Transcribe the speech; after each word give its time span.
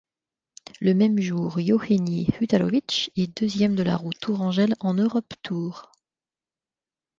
Le 0.79 0.95
même 0.95 1.19
jour, 1.19 1.59
Yauheni 1.59 2.25
Hutarovich 2.41 3.11
est 3.15 3.37
deuxième 3.39 3.75
de 3.75 3.83
la 3.83 3.95
Roue 3.95 4.13
tourangelle 4.19 4.73
en 4.79 4.95
Europe 4.95 5.31
Tour. 5.43 5.91